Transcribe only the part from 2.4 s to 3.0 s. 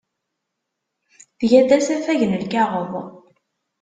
lkaɣeḍ.